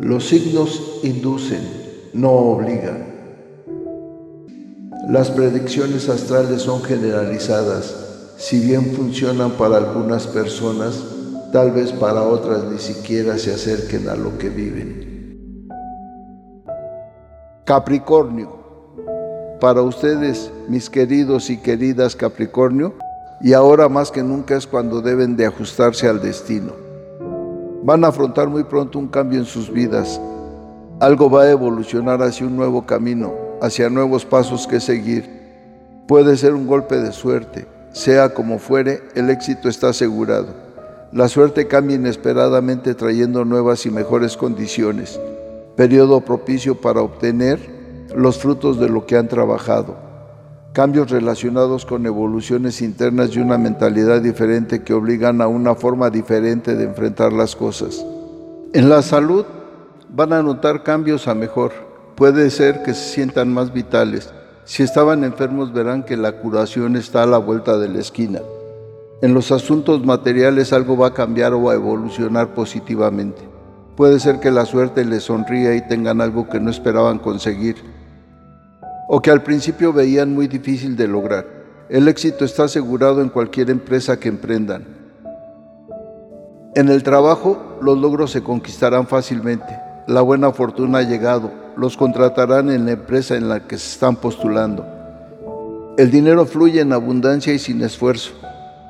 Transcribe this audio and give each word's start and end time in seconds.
Los 0.00 0.28
signos 0.28 1.00
inducen, 1.02 1.60
no 2.12 2.30
obligan. 2.30 3.04
Las 5.08 5.32
predicciones 5.32 6.08
astrales 6.08 6.62
son 6.62 6.82
generalizadas. 6.82 7.96
Si 8.36 8.60
bien 8.60 8.92
funcionan 8.94 9.50
para 9.52 9.78
algunas 9.78 10.28
personas, 10.28 11.02
tal 11.52 11.72
vez 11.72 11.90
para 11.90 12.22
otras 12.22 12.62
ni 12.70 12.78
siquiera 12.78 13.38
se 13.38 13.52
acerquen 13.52 14.08
a 14.08 14.14
lo 14.14 14.38
que 14.38 14.50
viven. 14.50 15.68
Capricornio. 17.64 18.56
Para 19.60 19.82
ustedes, 19.82 20.52
mis 20.68 20.88
queridos 20.88 21.50
y 21.50 21.56
queridas 21.56 22.14
Capricornio, 22.14 22.94
y 23.40 23.52
ahora 23.52 23.88
más 23.88 24.12
que 24.12 24.22
nunca 24.22 24.56
es 24.56 24.68
cuando 24.68 25.00
deben 25.00 25.36
de 25.36 25.46
ajustarse 25.46 26.06
al 26.06 26.22
destino. 26.22 26.87
Van 27.88 28.04
a 28.04 28.08
afrontar 28.08 28.48
muy 28.48 28.64
pronto 28.64 28.98
un 28.98 29.08
cambio 29.08 29.38
en 29.38 29.46
sus 29.46 29.72
vidas. 29.72 30.20
Algo 31.00 31.30
va 31.30 31.44
a 31.44 31.50
evolucionar 31.50 32.20
hacia 32.20 32.46
un 32.46 32.54
nuevo 32.54 32.84
camino, 32.84 33.32
hacia 33.62 33.88
nuevos 33.88 34.26
pasos 34.26 34.66
que 34.66 34.78
seguir. 34.78 35.24
Puede 36.06 36.36
ser 36.36 36.52
un 36.52 36.66
golpe 36.66 36.96
de 36.96 37.12
suerte. 37.12 37.66
Sea 37.92 38.34
como 38.34 38.58
fuere, 38.58 39.04
el 39.14 39.30
éxito 39.30 39.70
está 39.70 39.88
asegurado. 39.88 40.48
La 41.12 41.28
suerte 41.28 41.66
cambia 41.66 41.96
inesperadamente 41.96 42.94
trayendo 42.94 43.46
nuevas 43.46 43.86
y 43.86 43.90
mejores 43.90 44.36
condiciones. 44.36 45.18
Periodo 45.74 46.20
propicio 46.20 46.78
para 46.78 47.00
obtener 47.00 47.58
los 48.14 48.36
frutos 48.36 48.78
de 48.78 48.90
lo 48.90 49.06
que 49.06 49.16
han 49.16 49.28
trabajado. 49.28 50.07
Cambios 50.72 51.10
relacionados 51.10 51.84
con 51.86 52.06
evoluciones 52.06 52.82
internas 52.82 53.34
y 53.34 53.40
una 53.40 53.58
mentalidad 53.58 54.20
diferente 54.20 54.82
que 54.82 54.94
obligan 54.94 55.40
a 55.40 55.48
una 55.48 55.74
forma 55.74 56.10
diferente 56.10 56.76
de 56.76 56.84
enfrentar 56.84 57.32
las 57.32 57.56
cosas. 57.56 58.04
En 58.72 58.88
la 58.88 59.02
salud 59.02 59.44
van 60.10 60.32
a 60.32 60.42
notar 60.42 60.82
cambios 60.82 61.26
a 61.26 61.34
mejor 61.34 61.88
puede 62.18 62.50
ser 62.50 62.82
que 62.82 62.94
se 62.94 63.14
sientan 63.14 63.54
más 63.54 63.72
vitales. 63.72 64.34
Si 64.64 64.82
estaban 64.82 65.22
enfermos 65.22 65.72
verán 65.72 66.02
que 66.02 66.16
la 66.16 66.32
curación 66.32 66.96
está 66.96 67.22
a 67.22 67.26
la 67.26 67.38
vuelta 67.38 67.78
de 67.78 67.88
la 67.88 68.00
esquina. 68.00 68.40
En 69.22 69.34
los 69.34 69.52
asuntos 69.52 70.04
materiales 70.04 70.72
algo 70.72 70.96
va 70.96 71.08
a 71.08 71.14
cambiar 71.14 71.54
o 71.54 71.70
a 71.70 71.74
evolucionar 71.74 72.54
positivamente. 72.54 73.40
Puede 73.96 74.18
ser 74.18 74.40
que 74.40 74.50
la 74.50 74.66
suerte 74.66 75.04
les 75.04 75.22
sonría 75.22 75.76
y 75.76 75.86
tengan 75.86 76.20
algo 76.20 76.48
que 76.48 76.58
no 76.58 76.70
esperaban 76.70 77.20
conseguir, 77.20 77.76
o 79.08 79.20
que 79.20 79.32
al 79.32 79.42
principio 79.42 79.92
veían 79.92 80.32
muy 80.32 80.46
difícil 80.46 80.94
de 80.96 81.08
lograr. 81.08 81.44
El 81.88 82.06
éxito 82.06 82.44
está 82.44 82.64
asegurado 82.64 83.20
en 83.20 83.30
cualquier 83.30 83.70
empresa 83.70 84.20
que 84.20 84.28
emprendan. 84.28 84.84
En 86.76 86.88
el 86.88 87.02
trabajo 87.02 87.78
los 87.82 87.98
logros 87.98 88.30
se 88.30 88.42
conquistarán 88.42 89.08
fácilmente. 89.08 89.76
La 90.06 90.20
buena 90.20 90.52
fortuna 90.52 90.98
ha 90.98 91.02
llegado 91.02 91.50
los 91.78 91.96
contratarán 91.96 92.70
en 92.70 92.86
la 92.86 92.92
empresa 92.92 93.36
en 93.36 93.48
la 93.48 93.60
que 93.68 93.78
se 93.78 93.92
están 93.92 94.16
postulando. 94.16 94.84
El 95.96 96.10
dinero 96.10 96.44
fluye 96.44 96.80
en 96.80 96.92
abundancia 96.92 97.54
y 97.54 97.60
sin 97.60 97.80
esfuerzo. 97.82 98.32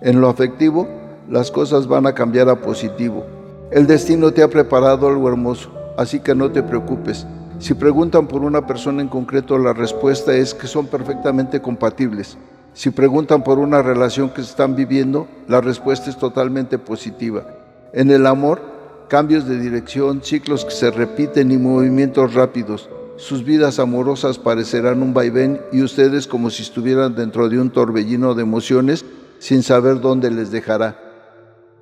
En 0.00 0.22
lo 0.22 0.30
afectivo, 0.30 0.88
las 1.28 1.50
cosas 1.50 1.86
van 1.86 2.06
a 2.06 2.14
cambiar 2.14 2.48
a 2.48 2.62
positivo. 2.62 3.26
El 3.70 3.86
destino 3.86 4.32
te 4.32 4.42
ha 4.42 4.48
preparado 4.48 5.08
algo 5.08 5.28
hermoso, 5.28 5.70
así 5.98 6.20
que 6.20 6.34
no 6.34 6.50
te 6.50 6.62
preocupes. 6.62 7.26
Si 7.60 7.74
preguntan 7.74 8.26
por 8.26 8.42
una 8.42 8.66
persona 8.66 9.02
en 9.02 9.08
concreto, 9.08 9.58
la 9.58 9.74
respuesta 9.74 10.32
es 10.32 10.54
que 10.54 10.66
son 10.66 10.86
perfectamente 10.86 11.60
compatibles. 11.60 12.38
Si 12.72 12.88
preguntan 12.88 13.44
por 13.44 13.58
una 13.58 13.82
relación 13.82 14.30
que 14.30 14.40
están 14.40 14.74
viviendo, 14.74 15.28
la 15.46 15.60
respuesta 15.60 16.08
es 16.08 16.16
totalmente 16.16 16.78
positiva. 16.78 17.44
En 17.92 18.10
el 18.10 18.26
amor, 18.26 18.62
cambios 19.08 19.46
de 19.46 19.60
dirección, 19.60 20.22
ciclos 20.22 20.64
que 20.64 20.70
se 20.70 20.90
repiten 20.90 21.52
y 21.52 21.58
movimientos 21.58 22.32
rápidos. 22.32 22.88
Sus 23.16 23.44
vidas 23.44 23.78
amorosas 23.78 24.38
parecerán 24.38 25.02
un 25.02 25.12
vaivén 25.12 25.60
y 25.70 25.82
ustedes 25.82 26.26
como 26.26 26.48
si 26.48 26.62
estuvieran 26.62 27.14
dentro 27.14 27.50
de 27.50 27.60
un 27.60 27.68
torbellino 27.68 28.34
de 28.34 28.42
emociones 28.42 29.04
sin 29.38 29.62
saber 29.62 30.00
dónde 30.00 30.30
les 30.30 30.50
dejará. 30.50 30.98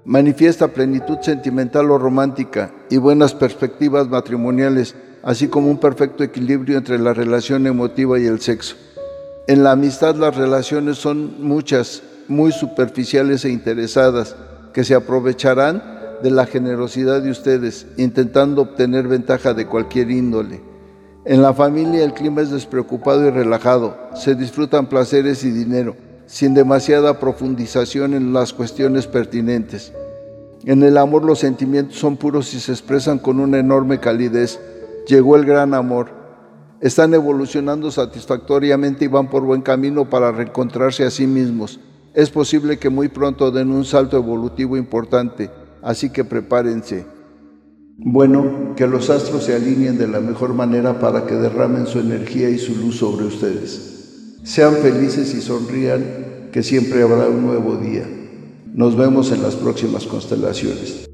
Manifiesta 0.05 0.69
plenitud 0.69 1.19
sentimental 1.23 1.89
o 1.93 1.99
romántica 1.99 2.73
y 2.91 2.97
buenas 2.97 3.35
perspectivas 3.35 4.09
matrimoniales, 4.09 4.97
así 5.23 5.49
como 5.49 5.71
un 5.71 5.79
perfecto 5.79 6.25
equilibrio 6.25 6.79
entre 6.79 6.99
la 6.99 7.15
relación 7.15 7.67
emotiva 7.67 8.19
y 8.19 8.27
el 8.27 8.41
sexo. 8.41 8.77
En 9.47 9.65
la 9.65 9.73
amistad 9.73 10.15
las 10.17 10.37
relaciones 10.37 10.99
son 10.99 11.43
muchas, 11.43 12.03
muy 12.29 12.53
superficiales 12.53 13.45
e 13.45 13.51
interesadas, 13.51 14.37
que 14.73 14.85
se 14.85 14.95
aprovecharán 14.95 15.83
de 16.23 16.31
la 16.31 16.47
generosidad 16.47 17.23
de 17.23 17.31
ustedes, 17.31 17.87
intentando 17.97 18.63
obtener 18.63 19.09
ventaja 19.09 19.55
de 19.55 19.67
cualquier 19.67 20.11
índole. 20.11 20.61
En 21.25 21.43
la 21.43 21.53
familia 21.55 22.05
el 22.05 22.15
clima 22.15 22.43
es 22.43 22.51
despreocupado 22.51 23.27
y 23.27 23.31
relajado, 23.31 23.97
se 24.15 24.35
disfrutan 24.35 24.89
placeres 24.89 25.45
y 25.45 25.51
dinero, 25.51 25.97
sin 26.27 26.55
demasiada 26.55 27.19
profundización 27.19 28.15
en 28.15 28.33
las 28.33 28.53
cuestiones 28.53 29.07
pertinentes. 29.07 29.93
En 30.65 30.83
el 30.83 30.99
amor 30.99 31.25
los 31.25 31.39
sentimientos 31.39 31.99
son 31.99 32.17
puros 32.17 32.53
y 32.55 32.61
se 32.61 32.73
expresan 32.73 33.19
con 33.19 33.41
una 33.41 33.59
enorme 33.59 34.01
calidez. 34.01 34.61
Llegó 35.09 35.35
el 35.35 35.45
gran 35.45 35.75
amor. 35.75 36.11
Están 36.81 37.13
evolucionando 37.15 37.91
satisfactoriamente 37.91 39.07
y 39.07 39.09
van 39.09 39.29
por 39.29 39.43
buen 39.43 39.63
camino 39.63 40.09
para 40.09 40.31
reencontrarse 40.31 41.05
a 41.05 41.11
sí 41.11 41.27
mismos. 41.27 41.81
Es 42.15 42.31
posible 42.31 42.79
que 42.79 42.89
muy 42.89 43.09
pronto 43.09 43.51
den 43.51 43.73
un 43.73 43.85
salto 43.85 44.17
evolutivo 44.17 44.77
importante 44.77 45.51
así 45.83 46.11
que 46.11 46.25
prepárense. 46.25 47.07
Bueno, 47.97 48.75
que 48.77 48.87
los 48.87 49.11
astros 49.11 49.45
se 49.45 49.55
alineen 49.55 49.99
de 49.99 50.07
la 50.07 50.21
mejor 50.21 50.55
manera 50.55 51.01
para 51.01 51.27
que 51.27 51.35
derramen 51.35 51.87
su 51.87 51.99
energía 51.99 52.49
y 52.49 52.59
su 52.59 52.77
luz 52.77 52.99
sobre 52.99 53.27
ustedes. 53.27 54.37
Sean 54.45 54.75
felices 54.77 55.35
y 55.35 55.41
sonrían, 55.41 56.51
que 56.53 56.63
siempre 56.63 57.03
habrá 57.03 57.27
un 57.27 57.45
nuevo 57.45 57.77
día. 57.77 58.07
Nos 58.73 58.97
vemos 58.97 59.33
en 59.33 59.43
las 59.43 59.57
próximas 59.57 60.07
constelaciones. 60.07 61.08